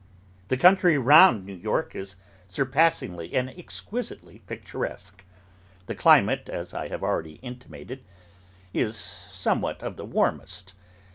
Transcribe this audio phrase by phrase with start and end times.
[0.47, 2.15] The country round New York is
[2.47, 5.23] surpassingly and exquisitely picturesque.
[5.85, 8.03] The climate, as I have already intimated,
[8.73, 10.73] is somewhat of the warmest.